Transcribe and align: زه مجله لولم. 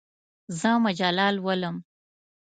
زه 0.59 0.69
مجله 0.85 1.25
لولم. 1.35 1.75